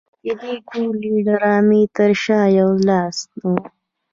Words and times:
د 0.25 0.27
دې 0.41 0.53
ټولې 0.69 1.13
ډرامې 1.27 1.81
تر 1.95 2.11
شا 2.23 2.41
یو 2.59 2.71
لاس 2.87 3.17
و 3.41 3.43